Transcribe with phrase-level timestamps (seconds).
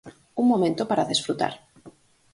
[0.41, 1.53] Un momento para desfrutar.